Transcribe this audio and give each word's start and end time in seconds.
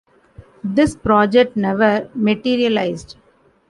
This 0.63 0.95
project 0.95 1.55
never 1.55 2.09
materialized. 2.15 3.17